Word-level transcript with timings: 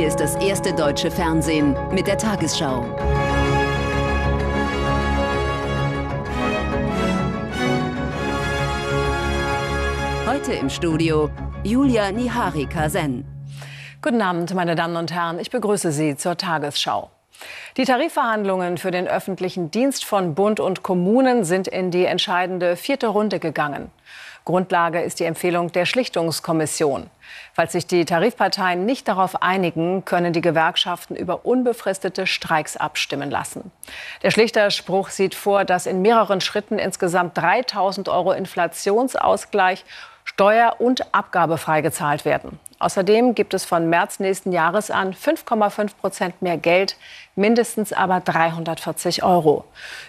Hier 0.00 0.08
ist 0.08 0.18
das 0.18 0.34
erste 0.36 0.72
deutsche 0.72 1.10
Fernsehen 1.10 1.76
mit 1.92 2.06
der 2.06 2.16
Tagesschau. 2.16 2.86
Heute 10.26 10.54
im 10.54 10.70
Studio 10.70 11.28
Julia 11.64 12.10
Niharika-Sen. 12.12 13.26
Guten 14.00 14.22
Abend, 14.22 14.54
meine 14.54 14.74
Damen 14.74 14.96
und 14.96 15.12
Herren. 15.12 15.38
Ich 15.38 15.50
begrüße 15.50 15.92
Sie 15.92 16.16
zur 16.16 16.38
Tagesschau. 16.38 17.10
Die 17.76 17.84
Tarifverhandlungen 17.84 18.78
für 18.78 18.90
den 18.90 19.06
öffentlichen 19.06 19.70
Dienst 19.70 20.06
von 20.06 20.34
Bund 20.34 20.60
und 20.60 20.82
Kommunen 20.82 21.44
sind 21.44 21.68
in 21.68 21.90
die 21.90 22.06
entscheidende 22.06 22.76
vierte 22.76 23.08
Runde 23.08 23.38
gegangen. 23.38 23.90
Grundlage 24.44 25.00
ist 25.00 25.20
die 25.20 25.24
Empfehlung 25.24 25.72
der 25.72 25.86
Schlichtungskommission. 25.86 27.10
Falls 27.52 27.72
sich 27.72 27.86
die 27.86 28.04
Tarifparteien 28.04 28.86
nicht 28.86 29.06
darauf 29.06 29.42
einigen, 29.42 30.04
können 30.04 30.32
die 30.32 30.40
Gewerkschaften 30.40 31.14
über 31.14 31.44
unbefristete 31.44 32.26
Streiks 32.26 32.76
abstimmen 32.76 33.30
lassen. 33.30 33.70
Der 34.22 34.30
Schlichterspruch 34.30 35.10
sieht 35.10 35.34
vor, 35.34 35.64
dass 35.64 35.86
in 35.86 36.02
mehreren 36.02 36.40
Schritten 36.40 36.78
insgesamt 36.78 37.36
3000 37.36 38.08
Euro 38.08 38.32
Inflationsausgleich 38.32 39.84
steuer- 40.24 40.76
und 40.78 41.14
abgabefrei 41.14 41.80
gezahlt 41.80 42.24
werden. 42.24 42.58
Außerdem 42.80 43.34
gibt 43.34 43.52
es 43.52 43.66
von 43.66 43.90
März 43.90 44.20
nächsten 44.20 44.52
Jahres 44.52 44.90
an 44.90 45.12
5,5 45.12 45.90
Prozent 46.00 46.40
mehr 46.40 46.56
Geld, 46.56 46.96
mindestens 47.36 47.92
aber 47.92 48.20
340 48.20 49.22
Euro. 49.22 49.64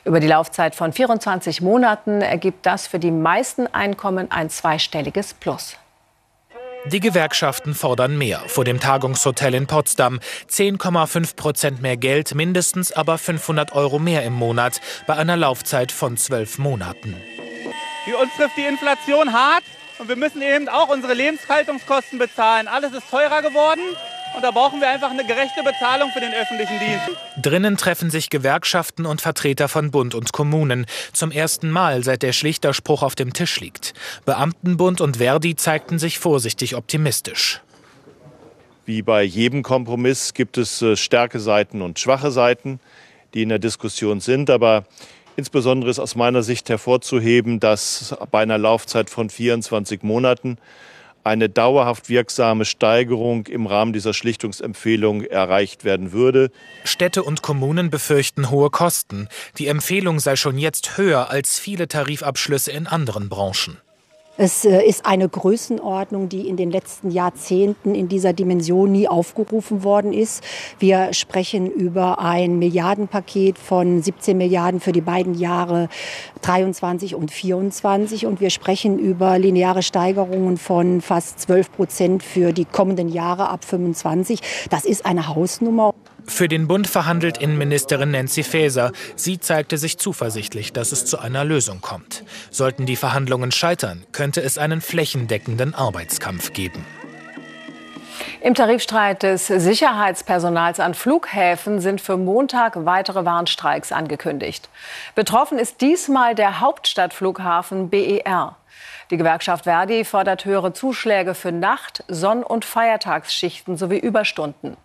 Über 0.06 0.22
die 0.22 0.28
Laufzeit 0.28 0.74
von 0.74 0.94
24 0.94 1.62
Monaten 1.62 2.22
ergibt 2.22 2.66
das 2.66 2.88
für 2.88 2.98
die 2.98 3.12
meisten 3.12 3.68
Einkommen 3.68 4.32
ein 4.32 4.50
zweistelliges 4.50 5.34
Plus. 5.34 5.76
Die 6.86 7.02
Gewerkschaften 7.02 7.76
fordern 7.76 8.18
mehr 8.18 8.40
vor 8.48 8.64
dem 8.64 8.80
Tagungshotel 8.80 9.54
in 9.54 9.68
Potsdam. 9.68 10.22
10,5 10.50 11.36
Prozent 11.36 11.82
mehr 11.82 11.98
Geld, 11.98 12.34
mindestens 12.34 12.94
aber 12.94 13.18
500 13.18 13.74
Euro 13.74 14.00
mehr 14.00 14.24
im 14.24 14.34
Monat 14.34 14.80
bei 15.08 15.16
einer 15.16 15.36
Laufzeit 15.36 15.92
von 15.92 16.16
zwölf 16.16 16.58
Monaten. 16.58 17.18
Für 18.06 18.18
uns 18.18 18.34
trifft 18.36 18.58
die 18.58 18.66
Inflation 18.66 19.34
hart. 19.34 19.64
Und 20.02 20.10
wir 20.10 20.16
müssen 20.16 20.42
eben 20.42 20.68
auch 20.68 20.90
unsere 20.90 21.14
Lebenshaltungskosten 21.14 22.18
bezahlen. 22.18 22.68
Alles 22.68 22.92
ist 22.92 23.08
teurer 23.12 23.44
geworden. 23.44 23.82
Und 24.36 24.42
da 24.42 24.50
brauchen 24.50 24.82
wir 24.82 24.90
einfach 24.90 25.12
eine 25.12 25.24
gerechte 25.24 25.62
Bezahlung 25.64 26.10
für 26.10 26.20
den 26.20 26.34
öffentlichen 26.34 26.80
Dienst. 26.80 27.12
Drinnen 27.40 27.78
treffen 27.78 28.10
sich 28.10 28.32
Gewerkschaften 28.32 29.06
und 29.06 29.22
Vertreter 29.22 29.68
von 29.68 29.92
Bund 29.92 30.16
und 30.16 30.34
Kommunen. 30.34 30.88
Zum 31.14 31.30
ersten 31.30 31.70
Mal, 31.70 32.04
seit 32.04 32.24
der 32.24 32.34
Schlichterspruch 32.34 33.04
auf 33.04 33.14
dem 33.14 33.34
Tisch 33.34 33.60
liegt. 33.60 33.94
Beamtenbund 34.26 35.02
und 35.02 35.18
Verdi 35.18 35.56
zeigten 35.56 36.00
sich 36.00 36.18
vorsichtig 36.18 36.76
optimistisch. 36.76 37.62
Wie 38.88 39.04
bei 39.04 39.22
jedem 39.22 39.62
Kompromiss 39.62 40.34
gibt 40.34 40.58
es 40.58 40.82
äh, 40.82 40.96
starke 40.96 41.40
Seiten 41.40 41.84
und 41.84 42.00
schwache 42.00 42.32
Seiten, 42.32 42.80
die 43.36 43.44
in 43.44 43.50
der 43.50 43.60
Diskussion 43.60 44.20
sind. 44.20 44.50
Aber 44.50 44.86
Insbesondere 45.36 45.90
ist 45.90 46.00
aus 46.00 46.16
meiner 46.16 46.44
Sicht 46.44 46.70
hervorzuheben, 46.70 47.60
dass 47.60 48.16
bei 48.32 48.42
einer 48.42 48.58
Laufzeit 48.58 49.10
von 49.10 49.30
24 49.30 50.04
Monaten 50.04 50.58
eine 51.24 51.50
dauerhaft 51.50 52.10
wirksame 52.10 52.66
Steigerung 52.66 53.46
im 53.48 53.68
Rahmen 53.68 53.94
dieser 53.94 54.14
Schlichtungsempfehlung 54.14 55.24
erreicht 55.24 55.84
werden 55.84 56.12
würde. 56.12 56.52
Städte 56.84 57.24
und 57.24 57.42
Kommunen 57.42 57.90
befürchten 57.90 58.50
hohe 58.50 58.70
Kosten. 58.70 59.28
Die 59.58 59.68
Empfehlung 59.68 60.20
sei 60.20 60.36
schon 60.36 60.58
jetzt 60.58 60.98
höher 60.98 61.30
als 61.30 61.60
viele 61.60 61.88
Tarifabschlüsse 61.88 62.72
in 62.72 62.88
anderen 62.88 63.30
Branchen. 63.30 63.78
Es 64.44 64.66
äh, 64.66 64.82
ist 64.82 65.06
eine 65.06 65.30
Größenordnung, 65.30 66.28
die 66.28 66.50
in 66.50 66.58
den 66.58 66.72
letzten 66.72 67.12
Jahrzehnten 67.12 67.94
in 67.94 68.08
dieser 68.08 68.34
Dimension 68.34 68.92
nie 68.92 69.08
aufgerufen 69.08 69.84
worden 69.84 70.14
ist. 70.14 70.44
Wir 70.80 71.14
sprechen 71.14 71.70
über 71.70 72.18
ein 72.18 72.58
Milliardenpaket 72.58 73.60
von 73.60 74.02
17 74.02 74.36
Milliarden 74.36 74.80
für 74.80 74.94
die 74.94 75.02
beiden 75.02 75.36
Jahre 75.36 75.90
23 76.42 77.14
und 77.14 77.30
24 77.30 78.26
und 78.26 78.42
wir 78.42 78.50
sprechen 78.50 78.98
über 78.98 79.38
lineare 79.38 79.84
Steigerungen 79.84 80.58
von 80.58 81.02
fast 81.02 81.40
12 81.42 81.72
Prozent 81.74 82.24
für 82.24 82.52
die 82.52 82.66
kommenden 82.66 83.10
Jahre 83.10 83.48
ab 83.48 83.64
25. 83.64 84.42
Das 84.72 84.86
ist 84.86 85.06
eine 85.06 85.28
Hausnummer. 85.28 85.94
Für 86.28 86.48
den 86.48 86.68
Bund 86.68 86.88
verhandelt 86.88 87.38
Innenministerin 87.38 88.12
Nancy 88.12 88.44
Faeser. 88.44 88.92
Sie 89.16 89.40
zeigte 89.40 89.78
sich 89.78 89.98
zuversichtlich, 89.98 90.74
dass 90.74 90.92
es 90.92 91.06
zu 91.06 91.20
einer 91.20 91.44
Lösung 91.44 91.82
kommt. 91.82 92.24
Sollten 92.50 92.86
die 92.86 92.96
Verhandlungen 92.96 93.52
scheitern, 93.52 94.06
könnte 94.12 94.42
es 94.42 94.58
einen 94.58 94.82
flächendeckenden 94.82 95.76
Arbeitskampf 95.76 96.54
geben. 96.54 96.86
Im 98.42 98.56
Tarifstreit 98.56 99.22
des 99.22 99.48
Sicherheitspersonals 99.48 100.80
an 100.80 100.96
Flughäfen 100.96 101.80
sind 101.80 102.02
für 102.02 102.18
Montag 102.18 102.86
weitere 102.86 103.24
Warnstreiks 103.24 103.92
angekündigt. 103.92 104.68
Betroffen 105.14 105.60
ist 105.60 105.82
diesmal 105.82 106.34
der 106.34 106.60
Hauptstadtflughafen 106.60 107.90
BER. 107.90 108.56
Die 109.12 109.18
Gewerkschaft 109.18 109.66
Verdi 109.66 110.06
fordert 110.06 110.46
höhere 110.46 110.72
Zuschläge 110.72 111.36
für 111.36 111.52
Nacht-, 111.52 112.06
Sonn- 112.08 112.44
und 112.44 112.64
Feiertagsschichten 112.64 113.76
sowie 113.76 113.98
Überstunden. 113.98 114.78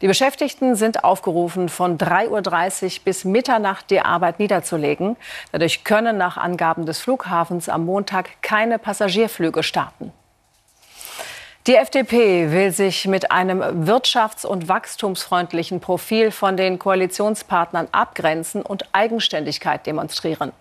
Die 0.00 0.08
Beschäftigten 0.08 0.74
sind 0.74 1.04
aufgerufen, 1.04 1.68
von 1.68 1.96
3.30 1.96 2.84
Uhr 2.84 3.04
bis 3.04 3.24
Mitternacht 3.24 3.88
die 3.90 4.00
Arbeit 4.00 4.40
niederzulegen. 4.40 5.16
Dadurch 5.52 5.84
können 5.84 6.18
nach 6.18 6.36
Angaben 6.36 6.86
des 6.86 6.98
Flughafens 6.98 7.68
am 7.68 7.84
Montag 7.84 8.42
keine 8.42 8.80
Passagierflüge 8.80 9.62
starten. 9.62 10.12
Die 11.68 11.76
FDP 11.76 12.50
will 12.50 12.70
sich 12.70 13.06
mit 13.06 13.30
einem 13.30 13.60
wirtschafts- 13.60 14.46
und 14.46 14.68
wachstumsfreundlichen 14.68 15.80
Profil 15.80 16.30
von 16.30 16.56
den 16.56 16.78
Koalitionspartnern 16.78 17.88
abgrenzen 17.92 18.62
und 18.62 18.86
Eigenständigkeit 18.92 19.84
demonstrieren. 19.84 20.52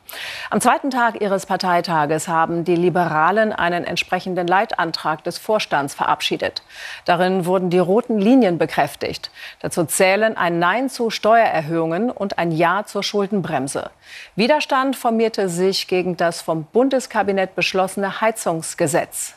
Am 0.50 0.60
zweiten 0.60 0.92
Tag 0.92 1.22
ihres 1.22 1.46
Parteitages 1.46 2.28
haben 2.28 2.66
die 2.66 2.76
Liberalen 2.76 3.54
einen 3.54 3.86
entsprechenden 3.86 4.48
Leitantrag 4.48 5.24
des 5.24 5.38
Vorstands 5.38 5.94
verabschiedet. 5.94 6.62
Darin 7.06 7.46
wurden 7.46 7.70
die 7.70 7.80
roten 7.80 8.18
Linien 8.20 8.58
bekräftigt. 8.58 9.32
Dazu 9.62 9.86
zählen 9.86 10.36
ein 10.36 10.60
Nein 10.60 10.90
zu 10.90 11.10
Steuererhöhungen 11.10 12.12
und 12.12 12.38
ein 12.38 12.52
Ja 12.52 12.84
zur 12.86 13.02
Schuldenbremse. 13.02 13.92
Widerstand 14.36 14.98
formierte 14.98 15.48
sich 15.48 15.88
gegen 15.88 16.18
das 16.18 16.42
vom 16.42 16.66
Bundeskabinett 16.66 17.56
beschlossene 17.56 18.20
Heizungsgesetz. 18.20 19.36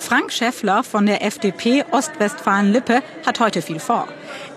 Frank 0.00 0.32
Schäffler 0.32 0.82
von 0.82 1.04
der 1.04 1.22
FDP 1.22 1.84
Ostwestfalen-Lippe 1.90 3.02
hat 3.26 3.38
heute 3.38 3.60
viel 3.60 3.78
vor. 3.78 4.08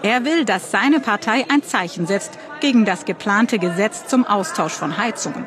Er 0.01 0.23
will, 0.23 0.45
dass 0.45 0.71
seine 0.71 1.01
Partei 1.01 1.45
ein 1.51 1.61
Zeichen 1.61 2.07
setzt 2.07 2.39
gegen 2.61 2.85
das 2.85 3.03
geplante 3.03 3.59
Gesetz 3.59 4.07
zum 4.07 4.25
Austausch 4.25 4.71
von 4.71 4.97
Heizungen. 4.97 5.45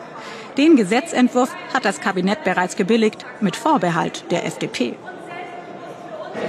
Den 0.59 0.77
Gesetzentwurf 0.77 1.51
hat 1.73 1.87
das 1.87 2.01
Kabinett 2.01 2.45
bereits 2.45 2.77
gebilligt, 2.77 3.25
mit 3.41 3.57
Vorbehalt 3.57 4.31
der 4.31 4.45
FDP. 4.45 4.97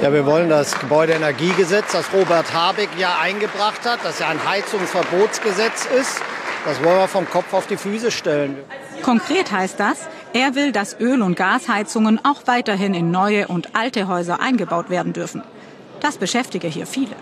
Ja, 0.02 0.12
wir 0.12 0.26
wollen 0.26 0.50
das 0.50 0.78
Gebäudeenergiegesetz, 0.78 1.94
das 1.94 2.14
Robert 2.14 2.54
Habeck 2.54 2.90
ja 2.98 3.18
eingebracht 3.22 3.86
hat, 3.86 4.00
das 4.04 4.20
ja 4.20 4.28
ein 4.28 4.46
Heizungsverbotsgesetz 4.46 5.88
ist, 5.98 6.22
das 6.66 6.84
wollen 6.84 7.00
wir 7.00 7.08
vom 7.08 7.28
Kopf 7.30 7.54
auf 7.54 7.66
die 7.66 7.78
Füße 7.78 8.12
stellen. 8.12 8.58
Konkret 9.02 9.52
heißt 9.52 9.80
das, 9.80 10.10
er 10.34 10.56
will, 10.56 10.72
dass 10.72 11.00
Öl- 11.00 11.22
und 11.22 11.36
Gasheizungen 11.36 12.20
auch 12.24 12.42
weiterhin 12.46 12.94
in 12.94 13.12
neue 13.12 13.48
und 13.48 13.76
alte 13.76 14.08
Häuser 14.08 14.40
eingebaut 14.40 14.90
werden 14.90 15.14
dürfen. 15.14 15.44
Das 16.00 16.18
beschäftige 16.18 16.68
hier 16.68 16.88
viele. 16.88 17.16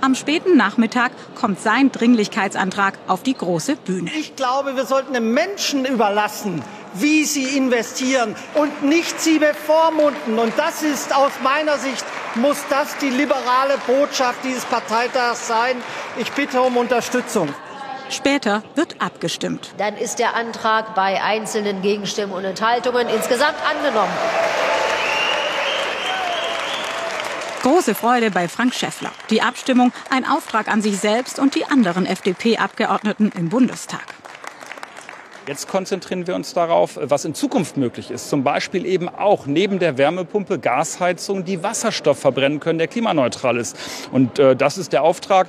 Am 0.00 0.14
späten 0.14 0.56
Nachmittag 0.56 1.10
kommt 1.34 1.60
sein 1.60 1.90
Dringlichkeitsantrag 1.90 2.98
auf 3.06 3.22
die 3.22 3.34
große 3.34 3.76
Bühne. 3.76 4.10
Ich 4.18 4.36
glaube, 4.36 4.76
wir 4.76 4.84
sollten 4.84 5.14
den 5.14 5.32
Menschen 5.32 5.86
überlassen, 5.86 6.62
wie 6.94 7.24
sie 7.24 7.56
investieren 7.56 8.36
und 8.54 8.82
nicht 8.82 9.20
sie 9.20 9.38
bevormunden. 9.38 10.38
Und 10.38 10.52
das 10.58 10.82
ist 10.82 11.14
aus 11.16 11.32
meiner 11.42 11.78
Sicht, 11.78 12.04
muss 12.34 12.58
das 12.68 12.96
die 12.98 13.08
liberale 13.10 13.78
Botschaft 13.86 14.44
dieses 14.44 14.64
Parteitags 14.66 15.48
sein. 15.48 15.76
Ich 16.18 16.30
bitte 16.32 16.60
um 16.60 16.76
Unterstützung. 16.76 17.48
Später 18.10 18.62
wird 18.74 19.00
abgestimmt. 19.00 19.70
Dann 19.78 19.96
ist 19.96 20.18
der 20.18 20.36
Antrag 20.36 20.94
bei 20.94 21.22
einzelnen 21.22 21.82
Gegenstimmen 21.82 22.32
und 22.32 22.44
Enthaltungen 22.44 23.08
insgesamt 23.08 23.56
angenommen. 23.68 24.12
Große 27.62 27.96
Freude 27.96 28.30
bei 28.30 28.46
Frank 28.46 28.74
Schäffler. 28.74 29.10
Die 29.28 29.42
Abstimmung 29.42 29.92
ein 30.08 30.24
Auftrag 30.24 30.68
an 30.68 30.82
sich 30.82 30.98
selbst 30.98 31.40
und 31.40 31.56
die 31.56 31.64
anderen 31.64 32.06
FDP-Abgeordneten 32.06 33.32
im 33.36 33.48
Bundestag. 33.48 34.04
Jetzt 35.48 35.68
konzentrieren 35.68 36.26
wir 36.26 36.34
uns 36.36 36.54
darauf, 36.54 36.98
was 37.00 37.24
in 37.24 37.34
Zukunft 37.34 37.76
möglich 37.76 38.10
ist. 38.10 38.28
Zum 38.28 38.44
Beispiel 38.44 38.84
eben 38.84 39.08
auch 39.08 39.46
neben 39.46 39.78
der 39.78 39.96
Wärmepumpe 39.96 40.58
Gasheizung, 40.58 41.44
die 41.44 41.62
Wasserstoff 41.62 42.18
verbrennen 42.18 42.58
können, 42.60 42.78
der 42.78 42.88
klimaneutral 42.88 43.56
ist. 43.56 43.76
Und 44.12 44.38
äh, 44.38 44.56
das 44.56 44.76
ist 44.76 44.92
der 44.92 45.02
Auftrag. 45.02 45.48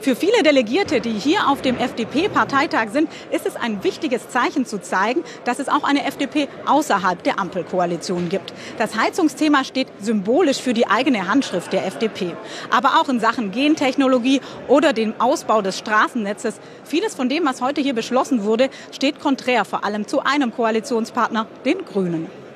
Für 0.00 0.14
viele 0.14 0.44
Delegierte, 0.44 1.00
die 1.00 1.12
hier 1.12 1.48
auf 1.48 1.60
dem 1.60 1.76
FDP-Parteitag 1.76 2.90
sind, 2.92 3.10
ist 3.32 3.46
es 3.46 3.56
ein 3.56 3.82
wichtiges 3.82 4.28
Zeichen 4.28 4.64
zu 4.64 4.80
zeigen, 4.80 5.24
dass 5.44 5.58
es 5.58 5.68
auch 5.68 5.82
eine 5.82 6.04
FDP 6.04 6.46
außerhalb 6.66 7.20
der 7.24 7.40
Ampelkoalition 7.40 8.28
gibt. 8.28 8.54
Das 8.78 8.96
Heizungsthema 8.96 9.64
steht 9.64 9.88
symbolisch 10.00 10.60
für 10.60 10.72
die 10.72 10.86
eigene 10.86 11.26
Handschrift 11.26 11.72
der 11.72 11.84
FDP. 11.84 12.36
Aber 12.70 13.00
auch 13.00 13.08
in 13.08 13.18
Sachen 13.18 13.50
Gentechnologie 13.50 14.40
oder 14.68 14.92
dem 14.92 15.14
Ausbau 15.20 15.62
des 15.62 15.78
Straßennetzes. 15.78 16.60
Vieles 16.84 17.16
von 17.16 17.28
dem, 17.28 17.44
was 17.44 17.60
heute 17.60 17.80
hier 17.80 17.94
beschlossen 17.94 18.44
wurde, 18.44 18.70
steht 18.92 19.18
konträr 19.18 19.64
vor 19.64 19.84
allem 19.84 20.06
zu 20.06 20.20
einem 20.20 20.54
Koalitionspartner, 20.54 21.48
den 21.64 21.84
Grünen. 21.84 22.47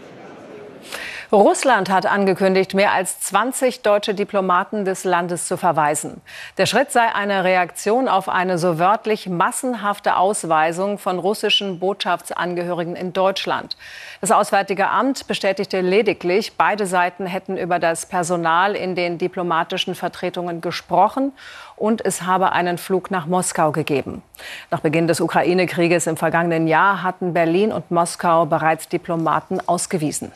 Russland 1.35 1.89
hat 1.89 2.05
angekündigt, 2.05 2.75
mehr 2.75 2.93
als 2.93 3.19
20 3.21 3.81
deutsche 3.81 4.13
Diplomaten 4.13 4.85
des 4.85 5.05
Landes 5.05 5.49
zu 5.49 5.57
verweisen. 5.57 6.21
Der 6.59 6.67
Schritt 6.67 6.93
sei 6.93 7.15
eine 7.15 7.43
Reaktion 7.43 8.07
auf 8.07 8.29
eine 8.29 8.59
so 8.59 8.79
wörtlich 8.79 9.31
massenhafte 9.31 10.17
Ausweisung 10.19 10.99
von 10.99 11.19
russischen 11.19 11.79
Botschaftsangehörigen 11.79 12.97
in 12.97 13.15
Deutschland. 13.15 13.79
Das 14.21 14.31
Auswärtige 14.31 14.89
Amt 14.89 15.27
bestätigte 15.27 15.81
lediglich, 15.81 16.59
beide 16.59 16.87
Seiten 16.87 17.25
hätten 17.25 17.57
über 17.57 17.79
das 17.79 18.05
Personal 18.05 18.77
in 18.77 18.95
den 18.95 19.17
diplomatischen 19.17 19.95
Vertretungen 19.95 20.61
gesprochen 20.61 21.33
und 21.77 22.05
es 22.05 22.25
habe 22.25 22.53
einen 22.53 22.77
Flug 22.77 23.11
nach 23.11 23.25
Moskau 23.25 23.73
gegeben. 23.73 24.23
Nach 24.71 24.81
Beginn 24.81 25.09
des 25.09 25.23
Ukraine-Krieges 25.23 26.07
im 26.09 26.19
vergangenen 26.19 26.69
Jahr 26.69 27.03
hatten 27.03 27.33
Berlin 27.33 27.73
und 27.73 27.91
Moskau 27.91 28.45
bereits 28.45 28.87
Diplomaten 28.89 29.67
ausgewiesen. 29.67 30.31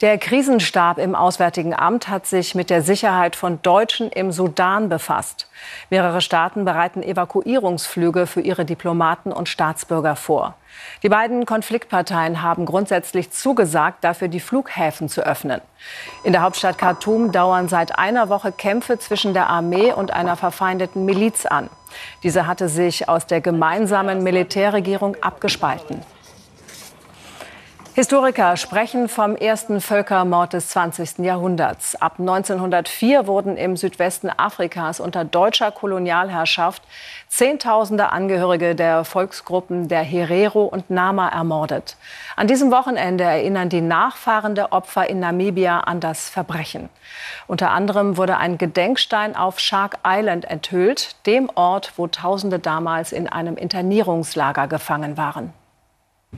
Der 0.00 0.16
Krisenstab 0.16 0.96
im 0.96 1.14
Auswärtigen 1.14 1.74
Amt 1.74 2.08
hat 2.08 2.24
sich 2.24 2.54
mit 2.54 2.70
der 2.70 2.80
Sicherheit 2.80 3.36
von 3.36 3.60
Deutschen 3.60 4.08
im 4.08 4.32
Sudan 4.32 4.88
befasst. 4.88 5.46
Mehrere 5.90 6.22
Staaten 6.22 6.64
bereiten 6.64 7.02
Evakuierungsflüge 7.02 8.26
für 8.26 8.40
ihre 8.40 8.64
Diplomaten 8.64 9.30
und 9.30 9.50
Staatsbürger 9.50 10.16
vor. 10.16 10.54
Die 11.02 11.10
beiden 11.10 11.44
Konfliktparteien 11.44 12.40
haben 12.40 12.64
grundsätzlich 12.64 13.30
zugesagt, 13.30 14.02
dafür 14.02 14.28
die 14.28 14.40
Flughäfen 14.40 15.10
zu 15.10 15.20
öffnen. 15.20 15.60
In 16.24 16.32
der 16.32 16.40
Hauptstadt 16.40 16.78
Khartoum 16.78 17.30
dauern 17.30 17.68
seit 17.68 17.98
einer 17.98 18.30
Woche 18.30 18.52
Kämpfe 18.52 18.98
zwischen 18.98 19.34
der 19.34 19.50
Armee 19.50 19.92
und 19.92 20.14
einer 20.14 20.36
verfeindeten 20.36 21.04
Miliz 21.04 21.44
an. 21.44 21.68
Diese 22.22 22.46
hatte 22.46 22.70
sich 22.70 23.06
aus 23.10 23.26
der 23.26 23.42
gemeinsamen 23.42 24.22
Militärregierung 24.22 25.16
abgespalten. 25.20 26.02
Historiker 27.92 28.56
sprechen 28.56 29.08
vom 29.08 29.34
ersten 29.34 29.80
Völkermord 29.80 30.52
des 30.52 30.68
20. 30.68 31.18
Jahrhunderts. 31.18 32.00
Ab 32.00 32.20
1904 32.20 33.26
wurden 33.26 33.56
im 33.56 33.76
Südwesten 33.76 34.30
Afrikas 34.30 35.00
unter 35.00 35.24
deutscher 35.24 35.72
Kolonialherrschaft 35.72 36.84
Zehntausende 37.26 38.10
Angehörige 38.10 38.76
der 38.76 39.04
Volksgruppen 39.04 39.88
der 39.88 40.02
Herero 40.02 40.66
und 40.66 40.88
Nama 40.88 41.30
ermordet. 41.30 41.96
An 42.36 42.46
diesem 42.46 42.70
Wochenende 42.70 43.24
erinnern 43.24 43.68
die 43.68 43.80
Nachfahren 43.80 44.54
der 44.54 44.72
Opfer 44.72 45.10
in 45.10 45.18
Namibia 45.18 45.80
an 45.80 45.98
das 45.98 46.28
Verbrechen. 46.28 46.90
Unter 47.48 47.72
anderem 47.72 48.16
wurde 48.16 48.36
ein 48.36 48.56
Gedenkstein 48.56 49.34
auf 49.34 49.58
Shark 49.58 49.98
Island 50.06 50.44
enthüllt, 50.44 51.26
dem 51.26 51.50
Ort, 51.56 51.94
wo 51.96 52.06
Tausende 52.06 52.60
damals 52.60 53.10
in 53.10 53.28
einem 53.28 53.56
Internierungslager 53.56 54.68
gefangen 54.68 55.16
waren. 55.16 55.52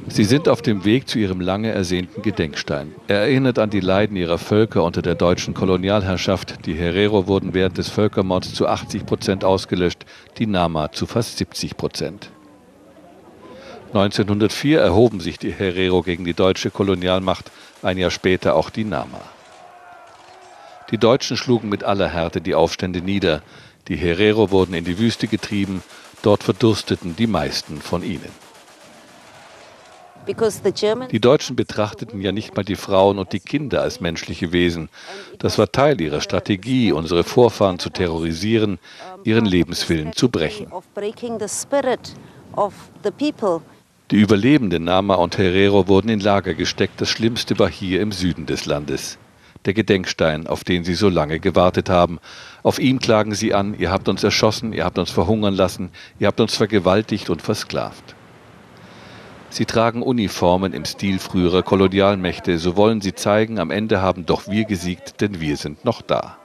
Sie 0.08 0.24
sind 0.24 0.48
auf 0.48 0.60
dem 0.60 0.84
Weg 0.84 1.08
zu 1.08 1.18
ihrem 1.18 1.40
lange 1.40 1.70
ersehnten 1.70 2.20
Gedenkstein. 2.20 2.94
Er 3.08 3.20
erinnert 3.20 3.58
an 3.58 3.70
die 3.70 3.80
Leiden 3.80 4.16
ihrer 4.16 4.36
Völker 4.36 4.84
unter 4.84 5.00
der 5.00 5.14
deutschen 5.14 5.54
Kolonialherrschaft. 5.54 6.66
Die 6.66 6.74
Herero 6.74 7.26
wurden 7.28 7.54
während 7.54 7.78
des 7.78 7.88
Völkermords 7.88 8.52
zu 8.52 8.66
80 8.66 9.06
Prozent 9.06 9.44
ausgelöscht, 9.44 10.04
die 10.36 10.46
Nama 10.46 10.92
zu 10.92 11.06
fast 11.06 11.38
70 11.38 11.76
Prozent. 11.76 12.30
1904 13.94 14.80
erhoben 14.80 15.20
sich 15.20 15.38
die 15.38 15.52
Herero 15.52 16.02
gegen 16.02 16.24
die 16.24 16.34
deutsche 16.34 16.70
Kolonialmacht, 16.70 17.50
ein 17.82 17.96
Jahr 17.96 18.10
später 18.10 18.56
auch 18.56 18.70
die 18.70 18.84
Nama. 18.84 19.20
Die 20.90 20.98
Deutschen 20.98 21.36
schlugen 21.36 21.68
mit 21.68 21.84
aller 21.84 22.08
Härte 22.08 22.40
die 22.40 22.54
Aufstände 22.54 23.00
nieder. 23.00 23.40
Die 23.88 23.96
Herero 23.96 24.50
wurden 24.50 24.74
in 24.74 24.84
die 24.84 24.98
Wüste 24.98 25.26
getrieben, 25.26 25.82
dort 26.22 26.42
verdursteten 26.42 27.16
die 27.16 27.26
meisten 27.26 27.80
von 27.80 28.02
ihnen. 28.02 28.41
Die 30.26 31.20
Deutschen 31.20 31.56
betrachteten 31.56 32.20
ja 32.20 32.32
nicht 32.32 32.54
mal 32.54 32.64
die 32.64 32.76
Frauen 32.76 33.18
und 33.18 33.32
die 33.32 33.40
Kinder 33.40 33.82
als 33.82 34.00
menschliche 34.00 34.52
Wesen. 34.52 34.88
Das 35.38 35.58
war 35.58 35.70
Teil 35.70 36.00
ihrer 36.00 36.20
Strategie, 36.20 36.92
unsere 36.92 37.24
Vorfahren 37.24 37.78
zu 37.78 37.90
terrorisieren, 37.90 38.78
ihren 39.24 39.46
Lebenswillen 39.46 40.12
zu 40.12 40.28
brechen. 40.28 40.68
Die 44.10 44.20
Überlebenden 44.20 44.84
Nama 44.84 45.14
und 45.14 45.38
Herero 45.38 45.88
wurden 45.88 46.08
in 46.08 46.20
Lager 46.20 46.54
gesteckt. 46.54 47.00
Das 47.00 47.08
Schlimmste 47.08 47.58
war 47.58 47.70
hier 47.70 48.00
im 48.00 48.12
Süden 48.12 48.46
des 48.46 48.66
Landes. 48.66 49.18
Der 49.64 49.74
Gedenkstein, 49.74 50.46
auf 50.46 50.64
den 50.64 50.84
sie 50.84 50.94
so 50.94 51.08
lange 51.08 51.40
gewartet 51.40 51.88
haben. 51.88 52.18
Auf 52.62 52.78
ihm 52.78 52.98
klagen 52.98 53.34
sie 53.34 53.54
an, 53.54 53.78
ihr 53.78 53.90
habt 53.90 54.08
uns 54.08 54.22
erschossen, 54.22 54.72
ihr 54.72 54.84
habt 54.84 54.98
uns 54.98 55.10
verhungern 55.10 55.54
lassen, 55.54 55.90
ihr 56.18 56.26
habt 56.26 56.40
uns 56.40 56.56
vergewaltigt 56.56 57.30
und 57.30 57.42
versklavt. 57.42 58.14
Sie 59.52 59.66
tragen 59.66 60.02
Uniformen 60.02 60.72
im 60.72 60.86
Stil 60.86 61.18
früherer 61.18 61.62
Kolonialmächte, 61.62 62.58
so 62.58 62.74
wollen 62.74 63.02
sie 63.02 63.14
zeigen, 63.14 63.58
am 63.58 63.70
Ende 63.70 64.00
haben 64.00 64.24
doch 64.24 64.48
wir 64.48 64.64
gesiegt, 64.64 65.20
denn 65.20 65.42
wir 65.42 65.58
sind 65.58 65.84
noch 65.84 66.00
da. 66.00 66.38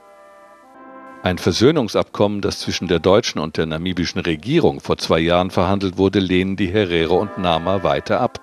Ein 1.24 1.38
Versöhnungsabkommen, 1.38 2.42
das 2.42 2.60
zwischen 2.60 2.90
der 2.90 3.00
deutschen 3.00 3.40
und 3.40 3.56
der 3.56 3.66
namibischen 3.66 4.20
Regierung 4.20 4.82
vor 4.82 4.98
zwei 4.98 5.20
Jahren 5.20 5.52
verhandelt 5.52 5.98
wurde, 5.98 6.20
lehnen 6.20 6.58
die 6.58 6.68
Herero 6.68 7.16
und 7.16 7.38
Nama 7.38 7.82
weiter 7.82 8.20
ab. 8.20 8.42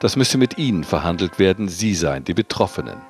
Das 0.00 0.16
müsse 0.16 0.38
mit 0.38 0.56
ihnen 0.56 0.84
verhandelt 0.84 1.38
werden, 1.38 1.68
sie 1.68 1.94
seien 1.94 2.24
die 2.24 2.32
Betroffenen. 2.32 3.02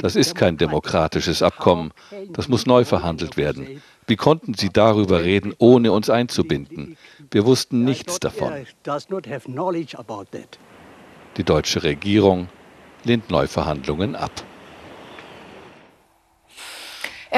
Das 0.00 0.16
ist 0.16 0.34
kein 0.34 0.56
demokratisches 0.56 1.42
Abkommen. 1.42 1.92
Das 2.32 2.48
muss 2.48 2.66
neu 2.66 2.84
verhandelt 2.84 3.36
werden. 3.36 3.82
Wie 4.06 4.16
konnten 4.16 4.54
Sie 4.54 4.70
darüber 4.70 5.22
reden, 5.22 5.54
ohne 5.58 5.92
uns 5.92 6.08
einzubinden? 6.08 6.96
Wir 7.30 7.44
wussten 7.44 7.84
nichts 7.84 8.18
davon. 8.18 8.66
Die 11.36 11.44
deutsche 11.44 11.82
Regierung 11.82 12.48
lehnt 13.04 13.30
Neuverhandlungen 13.30 14.16
ab. 14.16 14.32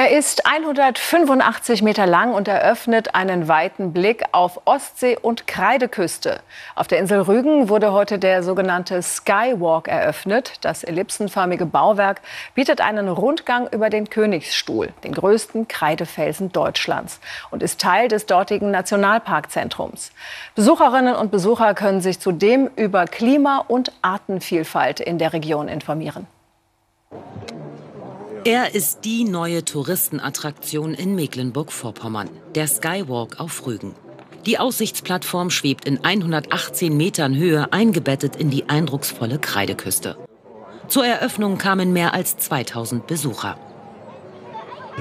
Er 0.03 0.17
ist 0.17 0.47
185 0.47 1.83
Meter 1.83 2.07
lang 2.07 2.33
und 2.33 2.49
eröffnet 2.49 3.15
einen 3.15 3.49
weiten 3.49 3.93
Blick 3.93 4.23
auf 4.33 4.63
Ostsee 4.65 5.19
und 5.21 5.47
Kreideküste. 5.47 6.41
Auf 6.75 6.89
der 6.89 7.01
Insel 7.01 7.21
Rügen 7.21 7.69
wurde 7.69 7.93
heute 7.93 8.19
der 8.19 8.43
sogenannte 8.43 9.03
Skywalk 9.03 9.89
eröffnet. 9.89 10.55
Das 10.63 10.85
ellipsenförmige 10.85 11.67
Bauwerk 11.67 12.23
bietet 12.55 12.81
einen 12.81 13.11
Rundgang 13.11 13.69
über 13.71 13.91
den 13.91 14.09
Königsstuhl, 14.09 14.89
den 15.05 15.13
größten 15.13 15.69
Kreidefelsen 15.69 16.51
Deutschlands, 16.51 17.21
und 17.51 17.63
ist 17.63 17.79
Teil 17.79 18.09
des 18.09 18.25
dortigen 18.25 18.71
Nationalparkzentrums. 18.71 20.13
Besucherinnen 20.55 21.15
und 21.15 21.31
Besucher 21.31 21.75
können 21.75 22.01
sich 22.01 22.21
zudem 22.21 22.71
über 22.75 23.05
Klima- 23.05 23.67
und 23.69 23.93
Artenvielfalt 24.01 25.01
in 25.01 25.19
der 25.19 25.35
Region 25.35 25.69
informieren. 25.69 26.27
Er 28.45 28.75
ist 28.75 29.01
die 29.05 29.25
neue 29.25 29.67
Touristenattraktion 29.67 30.95
in 30.95 31.15
Mecklenburg-Vorpommern, 31.15 32.31
der 32.55 32.69
Skywalk 32.69 33.39
auf 33.39 33.67
Rügen. 33.67 33.95
Die 34.47 34.59
Aussichtsplattform 34.59 35.51
schwebt 35.51 35.85
in 35.85 36.03
118 36.03 36.97
Metern 36.97 37.37
Höhe 37.37 37.71
eingebettet 37.71 38.37
in 38.37 38.49
die 38.49 38.67
eindrucksvolle 38.67 39.39
Kreideküste. 39.39 40.17
Zur 40.89 41.05
Eröffnung 41.05 41.59
kamen 41.59 41.93
mehr 41.93 42.15
als 42.15 42.39
2000 42.39 43.07
Besucher. 43.07 43.59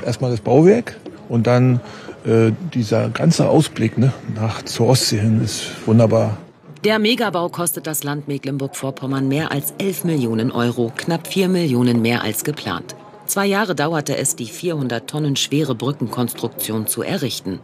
Erstmal 0.05 0.31
das 0.31 0.41
Bauwerk 0.41 0.97
und 1.29 1.47
dann 1.47 1.79
äh, 2.25 2.51
dieser 2.73 3.07
ganze 3.07 3.47
Ausblick 3.47 3.97
ne, 3.97 4.11
nach 4.35 4.63
zur 4.63 4.87
Ostsee 4.87 5.19
hin 5.19 5.41
ist 5.41 5.71
wunderbar. 5.85 6.37
Der 6.83 6.99
Megabau 6.99 7.47
kostet 7.47 7.87
das 7.87 8.03
Land 8.03 8.27
Mecklenburg-Vorpommern 8.27 9.29
mehr 9.29 9.53
als 9.53 9.73
11 9.77 10.03
Millionen 10.03 10.51
Euro, 10.51 10.91
knapp 10.97 11.27
4 11.27 11.47
Millionen 11.47 12.01
mehr 12.01 12.21
als 12.21 12.43
geplant. 12.43 12.97
Zwei 13.29 13.45
Jahre 13.45 13.75
dauerte 13.75 14.17
es, 14.17 14.35
die 14.35 14.47
400 14.47 15.07
Tonnen 15.07 15.35
schwere 15.35 15.75
Brückenkonstruktion 15.75 16.87
zu 16.87 17.03
errichten. 17.03 17.59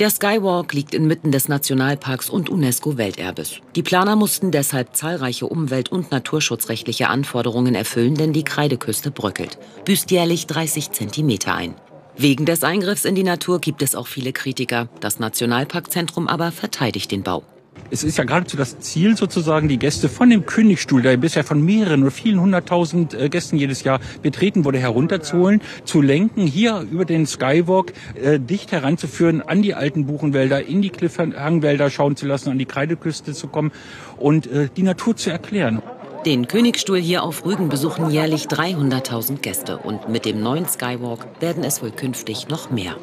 Der 0.00 0.08
Skywalk 0.08 0.72
liegt 0.72 0.94
inmitten 0.94 1.30
des 1.30 1.46
Nationalparks 1.46 2.30
und 2.30 2.48
UNESCO-Welterbes. 2.48 3.60
Die 3.76 3.82
Planer 3.82 4.16
mussten 4.16 4.50
deshalb 4.50 4.96
zahlreiche 4.96 5.46
umwelt- 5.46 5.92
und 5.92 6.10
naturschutzrechtliche 6.10 7.10
Anforderungen 7.10 7.74
erfüllen, 7.74 8.14
denn 8.14 8.32
die 8.32 8.44
Kreideküste 8.44 9.10
bröckelt, 9.10 9.58
büßt 9.84 10.10
jährlich 10.10 10.46
30 10.46 10.92
Zentimeter 10.92 11.54
ein. 11.54 11.74
Wegen 12.16 12.46
des 12.46 12.64
Eingriffs 12.64 13.04
in 13.04 13.14
die 13.14 13.24
Natur 13.24 13.60
gibt 13.60 13.82
es 13.82 13.94
auch 13.94 14.06
viele 14.06 14.32
Kritiker. 14.32 14.88
Das 15.00 15.18
Nationalparkzentrum 15.18 16.28
aber 16.28 16.50
verteidigt 16.50 17.12
den 17.12 17.22
Bau. 17.22 17.42
Es 17.90 18.04
ist 18.04 18.18
ja 18.18 18.24
geradezu 18.24 18.56
das 18.56 18.78
Ziel 18.80 19.16
sozusagen, 19.16 19.68
die 19.68 19.78
Gäste 19.78 20.08
von 20.08 20.30
dem 20.30 20.46
Königstuhl, 20.46 21.02
der 21.02 21.16
bisher 21.16 21.44
von 21.44 21.64
mehreren 21.64 22.02
oder 22.02 22.10
vielen 22.10 22.40
hunderttausend 22.40 23.14
äh, 23.14 23.28
Gästen 23.28 23.56
jedes 23.56 23.84
Jahr 23.84 24.00
betreten 24.22 24.64
wurde, 24.64 24.78
herunterzuholen, 24.78 25.60
zu 25.84 26.02
lenken, 26.02 26.46
hier 26.46 26.86
über 26.90 27.04
den 27.04 27.26
Skywalk 27.26 27.92
äh, 28.14 28.40
dicht 28.40 28.72
heranzuführen 28.72 29.42
an 29.42 29.62
die 29.62 29.74
alten 29.74 30.06
Buchenwälder, 30.06 30.66
in 30.66 30.82
die 30.82 30.90
Cliffhangwälder 30.90 31.90
schauen 31.90 32.16
zu 32.16 32.26
lassen, 32.26 32.50
an 32.50 32.58
die 32.58 32.66
Kreideküste 32.66 33.32
zu 33.32 33.48
kommen 33.48 33.72
und 34.16 34.46
äh, 34.46 34.68
die 34.76 34.82
Natur 34.82 35.16
zu 35.16 35.30
erklären. 35.30 35.82
Den 36.26 36.48
Königstuhl 36.48 36.98
hier 36.98 37.22
auf 37.22 37.44
Rügen 37.44 37.68
besuchen 37.68 38.10
jährlich 38.10 38.46
300.000 38.46 39.40
Gäste 39.40 39.76
und 39.76 40.08
mit 40.08 40.24
dem 40.24 40.42
neuen 40.42 40.66
Skywalk 40.66 41.26
werden 41.40 41.64
es 41.64 41.82
wohl 41.82 41.90
künftig 41.90 42.48
noch 42.48 42.70
mehr. 42.70 42.96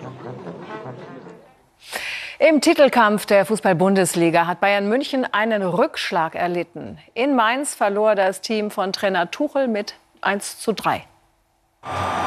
Im 2.49 2.59
Titelkampf 2.59 3.27
der 3.27 3.45
Fußball-Bundesliga 3.45 4.47
hat 4.47 4.61
Bayern 4.61 4.89
München 4.89 5.27
einen 5.31 5.61
Rückschlag 5.61 6.33
erlitten. 6.33 6.97
In 7.13 7.35
Mainz 7.35 7.75
verlor 7.75 8.15
das 8.15 8.41
Team 8.41 8.71
von 8.71 8.91
Trainer 8.93 9.29
Tuchel 9.29 9.67
mit 9.67 9.93
1 10.21 10.57
zu 10.57 10.73
3. 10.73 11.03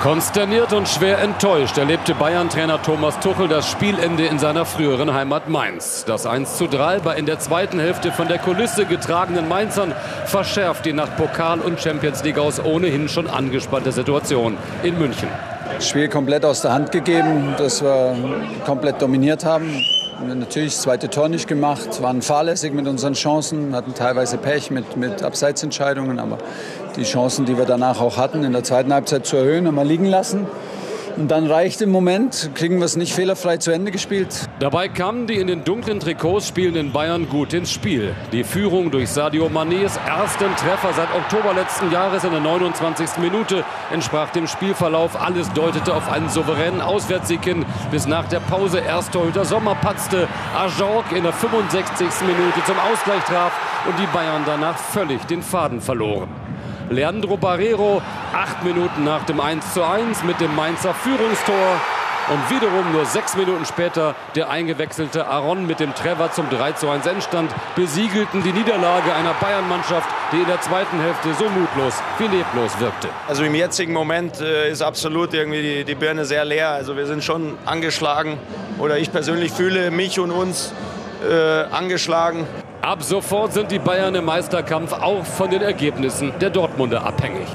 Konsterniert 0.04 0.72
und 0.72 0.86
schwer 0.86 1.18
enttäuscht 1.18 1.78
erlebte 1.78 2.14
Bayern-Trainer 2.14 2.80
Thomas 2.80 3.18
Tuchel 3.18 3.48
das 3.48 3.68
Spielende 3.68 4.26
in 4.26 4.38
seiner 4.38 4.64
früheren 4.64 5.12
Heimat 5.12 5.48
Mainz. 5.48 6.04
Das 6.04 6.26
1 6.26 6.58
zu 6.58 6.68
3 6.68 7.00
bei 7.00 7.16
in 7.16 7.26
der 7.26 7.40
zweiten 7.40 7.80
Hälfte 7.80 8.12
von 8.12 8.28
der 8.28 8.38
Kulisse 8.38 8.86
getragenen 8.86 9.48
Mainzern 9.48 9.92
verschärft 10.26 10.86
die 10.86 10.92
nach 10.92 11.16
Pokal 11.16 11.58
und 11.58 11.80
Champions 11.80 12.22
League 12.22 12.38
aus 12.38 12.64
ohnehin 12.64 13.08
schon 13.08 13.28
angespannte 13.28 13.90
Situation 13.90 14.58
in 14.84 14.96
München. 14.96 15.28
Das 15.74 15.88
Spiel 15.88 16.08
komplett 16.08 16.44
aus 16.44 16.62
der 16.62 16.72
Hand 16.72 16.92
gegeben, 16.92 17.54
dass 17.58 17.82
wir 17.82 18.16
komplett 18.64 19.02
dominiert 19.02 19.44
haben. 19.44 19.84
Natürlich 20.22 20.74
das 20.74 20.82
zweite 20.82 21.10
Tor 21.10 21.28
nicht 21.28 21.48
gemacht, 21.48 22.00
waren 22.00 22.22
fahrlässig 22.22 22.72
mit 22.72 22.86
unseren 22.86 23.14
Chancen, 23.14 23.74
hatten 23.74 23.94
teilweise 23.94 24.38
Pech 24.38 24.70
mit, 24.70 24.96
mit 24.96 25.22
Abseitsentscheidungen, 25.22 26.18
aber 26.18 26.38
die 26.96 27.02
Chancen, 27.02 27.46
die 27.46 27.58
wir 27.58 27.64
danach 27.64 28.00
auch 28.00 28.16
hatten, 28.16 28.44
in 28.44 28.52
der 28.52 28.62
zweiten 28.62 28.92
Halbzeit 28.92 29.26
zu 29.26 29.36
erhöhen, 29.36 29.66
haben 29.66 29.74
wir 29.74 29.84
liegen 29.84 30.06
lassen. 30.06 30.46
Und 31.16 31.30
dann 31.30 31.46
reicht 31.46 31.80
im 31.80 31.90
Moment, 31.90 32.50
kriegen 32.54 32.78
wir 32.78 32.86
es 32.86 32.96
nicht 32.96 33.14
fehlerfrei 33.14 33.58
zu 33.58 33.70
Ende 33.70 33.92
gespielt. 33.92 34.48
Dabei 34.58 34.88
kamen 34.88 35.28
die 35.28 35.36
in 35.36 35.46
den 35.46 35.62
dunklen 35.62 36.00
Trikots 36.00 36.48
spielenden 36.48 36.90
Bayern 36.90 37.28
gut 37.28 37.52
ins 37.54 37.70
Spiel. 37.70 38.14
Die 38.32 38.42
Führung 38.42 38.90
durch 38.90 39.10
Sadio 39.10 39.46
Manés 39.46 39.96
ersten 40.06 40.54
Treffer 40.56 40.92
seit 40.94 41.14
Oktober 41.14 41.54
letzten 41.54 41.92
Jahres 41.92 42.24
in 42.24 42.32
der 42.32 42.40
29. 42.40 43.18
Minute 43.18 43.64
entsprach 43.92 44.30
dem 44.30 44.48
Spielverlauf. 44.48 45.20
Alles 45.20 45.52
deutete 45.52 45.94
auf 45.94 46.10
einen 46.10 46.28
souveränen 46.28 46.80
Auswärtssieg 46.80 47.44
hin, 47.44 47.64
bis 47.92 48.08
nach 48.08 48.28
der 48.28 48.40
Pause 48.40 48.80
erst 48.80 49.12
Torhüter 49.12 49.44
Sommer 49.44 49.76
patzte, 49.76 50.26
Ajorg 50.56 51.12
in 51.12 51.22
der 51.22 51.32
65. 51.32 52.08
Minute 52.26 52.64
zum 52.66 52.76
Ausgleich 52.92 53.22
traf 53.24 53.52
und 53.86 53.96
die 54.00 54.12
Bayern 54.12 54.42
danach 54.46 54.76
völlig 54.76 55.22
den 55.26 55.42
Faden 55.42 55.80
verloren. 55.80 56.43
Leandro 56.90 57.36
Barrero, 57.36 58.02
acht 58.32 58.62
Minuten 58.62 59.04
nach 59.04 59.24
dem 59.24 59.40
1:1 59.40 60.24
mit 60.24 60.40
dem 60.40 60.54
Mainzer 60.54 60.94
Führungstor. 60.94 61.80
Und 62.26 62.50
wiederum 62.50 62.90
nur 62.92 63.04
sechs 63.04 63.36
Minuten 63.36 63.66
später 63.66 64.14
der 64.34 64.48
eingewechselte 64.48 65.26
Aaron 65.26 65.66
mit 65.66 65.78
dem 65.78 65.94
Treffer 65.94 66.32
zum 66.32 66.48
3:1 66.48 67.06
Endstand 67.06 67.54
besiegelten 67.76 68.42
die 68.42 68.52
Niederlage 68.52 69.12
einer 69.12 69.34
Bayern-Mannschaft, 69.34 70.08
die 70.32 70.38
in 70.38 70.46
der 70.46 70.60
zweiten 70.62 70.98
Hälfte 71.00 71.34
so 71.34 71.44
mutlos 71.50 71.94
wie 72.18 72.26
leblos 72.26 72.80
wirkte. 72.80 73.08
Also 73.28 73.44
im 73.44 73.54
jetzigen 73.54 73.92
Moment 73.92 74.40
äh, 74.40 74.70
ist 74.70 74.80
absolut 74.80 75.34
irgendwie 75.34 75.60
die, 75.60 75.84
die 75.84 75.94
Birne 75.94 76.24
sehr 76.24 76.46
leer. 76.46 76.70
Also 76.70 76.96
wir 76.96 77.06
sind 77.06 77.22
schon 77.22 77.58
angeschlagen 77.66 78.38
oder 78.78 78.96
ich 78.96 79.12
persönlich 79.12 79.52
fühle 79.52 79.90
mich 79.90 80.18
und 80.18 80.30
uns 80.30 80.72
äh, 81.28 81.64
angeschlagen. 81.74 82.46
Ab 82.84 83.02
sofort 83.02 83.54
sind 83.54 83.70
die 83.70 83.78
Bayern 83.78 84.14
im 84.14 84.26
Meisterkampf 84.26 84.92
auch 84.92 85.24
von 85.24 85.48
den 85.48 85.62
Ergebnissen 85.62 86.34
der 86.38 86.50
Dortmunder 86.50 87.02
abhängig. 87.02 87.46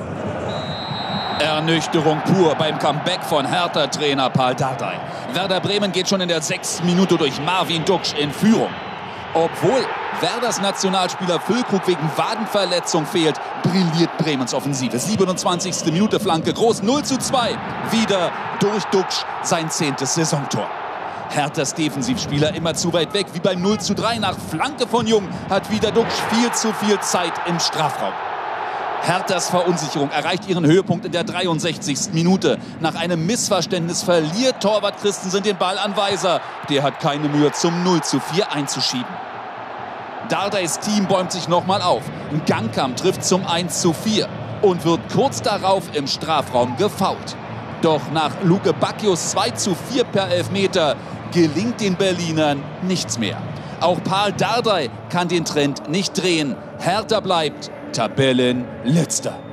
Ernüchterung 1.40 2.20
pur 2.24 2.56
beim 2.56 2.80
Comeback 2.80 3.24
von 3.24 3.46
Hertha-Trainer 3.46 4.32
Paul 4.32 4.56
Dardai. 4.56 5.00
Werder 5.34 5.60
Bremen 5.60 5.92
geht 5.92 6.10
schon 6.10 6.20
in 6.22 6.30
der 6.30 6.42
sechsten 6.42 6.84
Minute 6.88 7.16
durch 7.16 7.40
Marvin 7.42 7.86
Duksch 7.86 8.16
in 8.16 8.32
Führung. 8.32 8.72
Obwohl 9.36 9.86
Werders 10.20 10.60
Nationalspieler 10.62 11.40
Füllkrug 11.40 11.88
wegen 11.88 12.10
Wadenverletzung 12.16 13.06
fehlt, 13.06 13.36
brilliert 13.62 14.18
Bremens 14.18 14.56
Offensive. 14.56 14.98
27. 14.98 15.94
Minute 15.94 16.20
Flanke 16.20 16.54
groß 16.54 16.82
0 16.82 17.04
zu 17.04 17.20
2. 17.20 17.56
Wieder 17.92 18.32
durch 18.60 18.84
Duksch 18.86 19.24
sein 19.44 19.70
zehntes 19.70 20.16
Saisontor. 20.16 20.68
Herthas 21.30 21.76
Defensivspieler 21.76 22.56
immer 22.56 22.74
zu 22.74 22.92
weit 22.92 23.14
weg, 23.14 23.28
wie 23.34 23.40
beim 23.40 23.62
0 23.62 23.80
zu 23.80 23.94
3 23.94 24.18
nach 24.18 24.38
Flanke 24.38 24.88
von 24.88 25.06
Jung 25.06 25.28
hat 25.50 25.72
wieder 25.72 25.92
Duksch 25.92 26.16
viel 26.32 26.52
zu 26.52 26.74
viel 26.74 27.00
Zeit 27.02 27.34
im 27.48 27.60
Strafraum. 27.60 28.14
Herthas 29.02 29.50
Verunsicherung 29.50 30.10
erreicht 30.10 30.50
ihren 30.50 30.66
Höhepunkt 30.66 31.06
in 31.06 31.12
der 31.12 31.24
63. 31.24 32.14
Minute. 32.14 32.58
Nach 32.80 32.96
einem 32.96 33.26
Missverständnis 33.26 34.04
verliert 34.04 34.62
Torwart 34.62 34.98
Christensen 35.02 35.44
den 35.44 35.58
Ball 35.58 35.78
an 35.78 35.96
Weiser. 35.96 36.42
Der 36.70 36.84
hat 36.84 37.00
keine 37.00 37.30
Mühe 37.30 37.52
zum 37.52 37.84
0 37.84 38.02
zu 38.02 38.20
4 38.20 38.52
einzuschieben. 38.52 39.08
Dardays 40.28 40.80
Team 40.80 41.08
bäumt 41.08 41.32
sich 41.32 41.48
nochmal 41.48 41.82
auf. 41.82 42.04
Gangkamp 42.46 42.98
trifft 42.98 43.24
zum 43.24 43.48
1 43.48 43.82
zu 43.82 43.94
4 43.94 44.28
und 44.62 44.84
wird 44.84 45.00
kurz 45.14 45.42
darauf 45.42 45.84
im 45.94 46.08
Strafraum 46.08 46.76
gefault. 46.76 47.36
Doch 47.82 48.02
nach 48.14 48.32
Luke 48.44 48.74
Bacchius 48.74 49.32
2 49.32 49.52
zu 49.52 49.74
4 49.74 50.04
per 50.04 50.28
Elfmeter 50.28 50.98
gelingt 51.32 51.82
den 51.82 51.96
Berlinern 51.96 52.64
nichts 52.82 53.18
mehr. 53.20 53.42
Auch 53.82 54.04
Paul 54.04 54.34
Dardai 54.34 54.90
kann 55.10 55.28
den 55.28 55.46
Trend 55.46 55.90
nicht 55.90 56.22
drehen. 56.22 56.56
Hertha 56.80 57.20
bleibt 57.20 57.72
Tabellenletzter. 57.94 59.49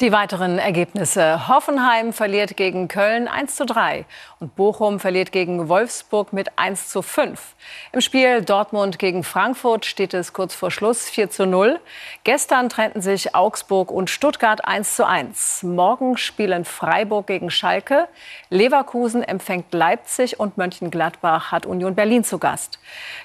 Die 0.00 0.12
weiteren 0.12 0.60
Ergebnisse. 0.60 1.48
Hoffenheim 1.48 2.12
verliert 2.12 2.56
gegen 2.56 2.86
Köln 2.86 3.26
1 3.26 3.56
zu 3.56 3.66
3 3.66 4.04
und 4.38 4.54
Bochum 4.54 5.00
verliert 5.00 5.32
gegen 5.32 5.68
Wolfsburg 5.68 6.32
mit 6.32 6.56
1 6.56 6.90
zu 6.90 7.02
5. 7.02 7.56
Im 7.90 8.00
Spiel 8.00 8.42
Dortmund 8.42 9.00
gegen 9.00 9.24
Frankfurt 9.24 9.86
steht 9.86 10.14
es 10.14 10.32
kurz 10.32 10.54
vor 10.54 10.70
Schluss 10.70 11.10
4 11.10 11.30
zu 11.30 11.46
0. 11.46 11.80
Gestern 12.22 12.68
trennten 12.68 13.02
sich 13.02 13.34
Augsburg 13.34 13.90
und 13.90 14.08
Stuttgart 14.08 14.64
1 14.64 14.94
zu 14.94 15.04
1. 15.04 15.64
Morgen 15.64 16.16
spielen 16.16 16.64
Freiburg 16.64 17.26
gegen 17.26 17.50
Schalke, 17.50 18.06
Leverkusen 18.50 19.24
empfängt 19.24 19.74
Leipzig 19.74 20.38
und 20.38 20.56
Mönchengladbach 20.58 21.50
hat 21.50 21.66
Union 21.66 21.96
Berlin 21.96 22.22
zu 22.22 22.38
Gast. 22.38 22.78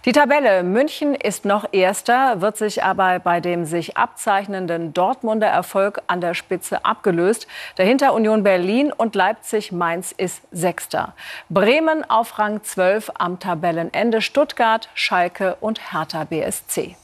Die 0.05 0.11
Tabelle 0.11 0.63
München 0.63 1.13
ist 1.13 1.45
noch 1.45 1.71
erster, 1.71 2.41
wird 2.41 2.57
sich 2.57 2.83
aber 2.83 3.19
bei 3.19 3.41
dem 3.41 3.65
sich 3.65 3.95
abzeichnenden 3.95 4.91
Dortmunder 4.91 5.45
Erfolg 5.45 6.01
an 6.07 6.19
der 6.19 6.33
Spitze 6.33 6.62
abgelöst. 6.71 7.47
Dahinter 7.75 8.13
Union 8.13 8.43
Berlin 8.43 8.91
und 8.91 9.15
Leipzig 9.15 9.71
Mainz 9.71 10.11
ist 10.11 10.41
sechster. 10.51 11.13
Bremen 11.49 12.09
auf 12.09 12.39
Rang 12.39 12.63
12 12.63 13.11
am 13.15 13.39
Tabellenende, 13.39 14.21
Stuttgart, 14.21 14.89
Schalke 14.93 15.57
und 15.59 15.93
Hertha 15.93 16.23
BSC. 16.23 16.95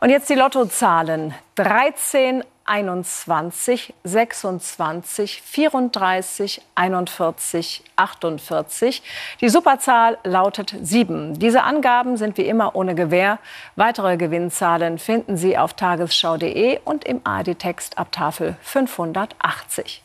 Und 0.00 0.10
jetzt 0.10 0.28
die 0.28 0.34
Lottozahlen. 0.34 1.34
13, 1.56 2.44
21, 2.68 3.94
26, 4.04 5.42
34, 5.42 6.62
41, 6.74 7.84
48. 7.96 9.02
Die 9.40 9.48
Superzahl 9.48 10.18
lautet 10.24 10.74
7. 10.80 11.38
Diese 11.38 11.62
Angaben 11.62 12.16
sind 12.16 12.36
wie 12.36 12.46
immer 12.46 12.74
ohne 12.74 12.94
Gewähr. 12.94 13.38
Weitere 13.76 14.16
Gewinnzahlen 14.16 14.98
finden 14.98 15.36
Sie 15.36 15.56
auf 15.56 15.74
tagesschau.de 15.74 16.80
und 16.84 17.04
im 17.04 17.20
ARD-Text 17.24 17.98
ab 17.98 18.12
Tafel 18.12 18.56
580. 18.62 20.02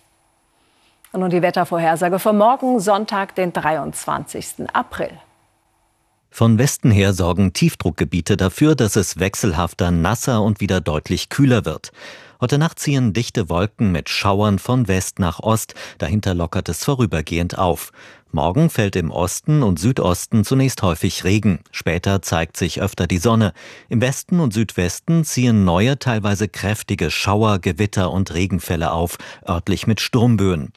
Und 1.12 1.20
nun 1.22 1.30
die 1.30 1.42
Wettervorhersage 1.42 2.20
für 2.20 2.34
morgen, 2.34 2.80
Sonntag, 2.80 3.36
den 3.36 3.52
23. 3.52 4.70
April. 4.74 5.12
Von 6.34 6.58
Westen 6.58 6.92
her 6.92 7.12
sorgen 7.12 7.52
Tiefdruckgebiete 7.52 8.38
dafür, 8.38 8.76
dass 8.76 8.96
es 8.96 9.20
wechselhafter, 9.20 9.92
nasser 9.92 10.42
und 10.42 10.62
wieder 10.62 10.80
deutlich 10.80 11.28
kühler 11.28 11.66
wird. 11.66 11.92
Heute 12.42 12.58
Nacht 12.58 12.80
ziehen 12.80 13.14
dichte 13.14 13.50
Wolken 13.50 13.92
mit 13.92 14.10
Schauern 14.10 14.58
von 14.58 14.88
West 14.88 15.20
nach 15.20 15.42
Ost, 15.42 15.76
dahinter 16.00 16.34
lockert 16.34 16.70
es 16.70 16.84
vorübergehend 16.84 17.60
auf. 17.60 17.92
Morgen 18.32 18.72
fällt 18.72 18.96
im 18.96 19.12
Osten 19.12 19.62
und 19.62 19.78
Südosten 19.78 20.44
zunächst 20.44 20.82
häufig 20.82 21.24
Regen, 21.24 21.60
später 21.70 22.24
zeigt 22.24 22.58
sich 22.58 22.82
öfter 22.82 23.06
die 23.06 23.20
Sonne. 23.20 23.54
Im 23.90 24.02
Westen 24.02 24.40
und 24.40 24.56
Südwesten 24.56 25.24
ziehen 25.24 25.66
neue, 25.66 26.00
teilweise 26.00 26.48
kräftige 26.48 27.12
Schauer, 27.12 27.60
Gewitter 27.60 28.10
und 28.10 28.34
Regenfälle 28.34 28.92
auf, 28.92 29.20
örtlich 29.48 29.86
mit 29.86 30.02
Sturmböen. 30.02 30.74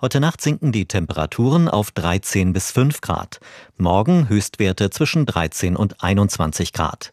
Heute 0.00 0.18
Nacht 0.18 0.40
sinken 0.40 0.72
die 0.72 0.86
Temperaturen 0.86 1.68
auf 1.68 1.92
13 1.92 2.52
bis 2.52 2.72
5 2.72 3.00
Grad. 3.00 3.38
Morgen 3.78 4.28
Höchstwerte 4.28 4.90
zwischen 4.90 5.24
13 5.24 5.76
und 5.76 6.02
21 6.02 6.72
Grad. 6.72 7.12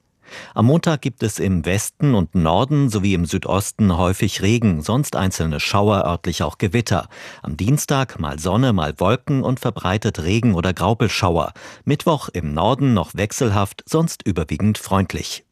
Am 0.53 0.65
Montag 0.65 1.01
gibt 1.01 1.23
es 1.23 1.39
im 1.39 1.65
Westen 1.65 2.13
und 2.13 2.35
Norden 2.35 2.89
sowie 2.89 3.13
im 3.13 3.25
Südosten 3.25 3.97
häufig 3.97 4.41
Regen, 4.41 4.81
sonst 4.81 5.15
einzelne 5.15 5.59
Schauer, 5.59 6.05
örtlich 6.05 6.43
auch 6.43 6.57
Gewitter. 6.57 7.09
Am 7.41 7.57
Dienstag 7.57 8.19
mal 8.19 8.39
Sonne, 8.39 8.73
mal 8.73 8.93
Wolken 8.99 9.43
und 9.43 9.59
verbreitet 9.59 10.23
Regen 10.23 10.53
oder 10.53 10.73
Graupelschauer. 10.73 11.53
Mittwoch 11.85 12.29
im 12.29 12.53
Norden 12.53 12.93
noch 12.93 13.11
wechselhaft, 13.15 13.83
sonst 13.87 14.23
überwiegend 14.27 14.77
freundlich. 14.77 15.46